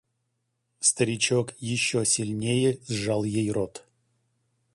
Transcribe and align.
Старичок 0.79 1.53
еще 1.59 2.05
сильнее 2.05 2.79
сжал 2.87 3.23
ей 3.23 3.51
рот. 3.51 3.85